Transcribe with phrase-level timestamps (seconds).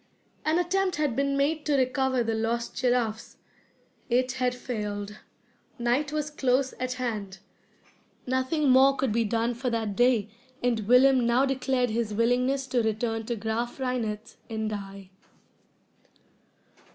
[0.43, 3.37] An attempt had been made to recover the lost giraffes.
[4.09, 5.19] It had failed.
[5.77, 7.37] Night was close at hand.
[8.25, 10.27] Nothing more could be done for that day,
[10.63, 15.11] and Willem now declared his willingness to return to Graaf Reinet and die.